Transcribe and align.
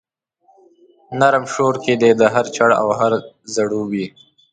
نرم 1.19 1.45
شور 1.53 1.73
کښي 1.83 1.95
دی 2.01 2.09
هر 2.33 2.45
چړ 2.55 2.69
او 2.81 2.87
هر 2.99 3.13
ځړوبی 3.53 4.05